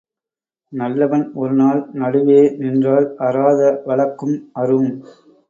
[0.73, 4.91] நல்லவன் ஒரு நாள் நடுவே நின்றால் அறாத வழக்கும் அறும்.